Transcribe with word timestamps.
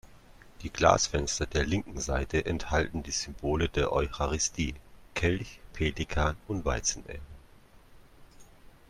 Die 0.63 0.71
Glasfenster 0.71 1.45
der 1.45 1.63
linken 1.63 1.99
Seite 1.99 2.43
enthalten 2.47 3.03
die 3.03 3.11
Symbole 3.11 3.69
der 3.69 3.91
Eucharistie: 3.93 4.73
Kelch, 5.13 5.59
Pelikan 5.73 6.35
und 6.47 6.65
Weizenähren. 6.65 7.21